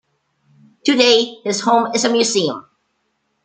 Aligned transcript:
Today 0.83 1.35
his 1.43 1.61
home 1.61 1.91
is 1.93 2.05
a 2.05 2.09
museum. 2.09 2.67